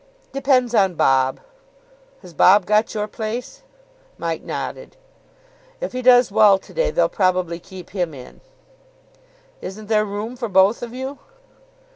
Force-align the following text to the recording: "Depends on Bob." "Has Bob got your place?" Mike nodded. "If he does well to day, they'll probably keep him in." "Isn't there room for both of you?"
"Depends 0.31 0.73
on 0.73 0.95
Bob." 0.95 1.41
"Has 2.23 2.33
Bob 2.33 2.65
got 2.65 2.95
your 2.95 3.07
place?" 3.07 3.61
Mike 4.17 4.41
nodded. 4.41 4.97
"If 5.79 5.91
he 5.91 6.01
does 6.01 6.31
well 6.31 6.57
to 6.57 6.73
day, 6.73 6.89
they'll 6.89 7.07
probably 7.07 7.59
keep 7.59 7.91
him 7.91 8.15
in." 8.15 8.41
"Isn't 9.61 9.89
there 9.89 10.03
room 10.05 10.35
for 10.35 10.49
both 10.49 10.81
of 10.81 10.91
you?" 10.95 11.19